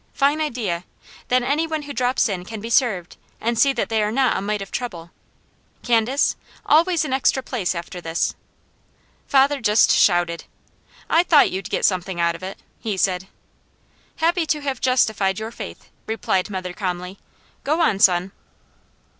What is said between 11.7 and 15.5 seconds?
something out of it!" he said. "Happy to have justified